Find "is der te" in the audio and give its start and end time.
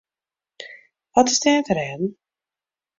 1.33-1.73